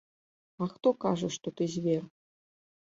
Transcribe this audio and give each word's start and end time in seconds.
А 0.65 0.69
хто 0.71 0.89
кажа, 1.05 1.31
што 1.37 1.47
ты 1.59 1.69
звер? 1.77 2.03